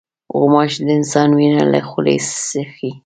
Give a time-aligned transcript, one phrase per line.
[0.37, 2.17] غوماشې د انسان وینه له خولې
[2.47, 2.91] څښي.